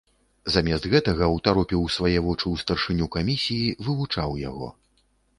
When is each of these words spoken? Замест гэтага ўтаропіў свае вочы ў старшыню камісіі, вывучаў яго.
Замест 0.53 0.85
гэтага 0.93 1.25
ўтаропіў 1.33 1.83
свае 1.95 2.19
вочы 2.27 2.43
ў 2.43 2.55
старшыню 2.63 3.09
камісіі, 3.17 3.69
вывучаў 3.89 4.33
яго. 4.49 4.71